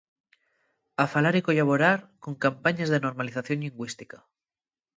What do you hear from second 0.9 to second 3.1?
Afalar y collaborar con campañes de